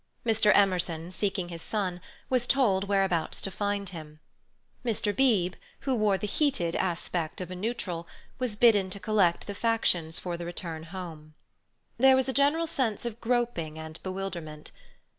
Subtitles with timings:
[0.25, 0.51] Mr.
[0.55, 4.19] Emerson, seeking his son, was told whereabouts to find him.
[4.83, 5.15] Mr.
[5.15, 8.07] Beebe, who wore the heated aspect of a neutral,
[8.39, 11.35] was bidden to collect the factions for the return home.
[11.99, 14.71] There was a general sense of groping and bewilderment.